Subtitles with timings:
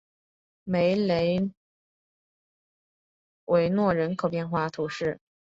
[0.63, 1.51] 梅雷
[3.45, 5.19] 维勒人口变化图示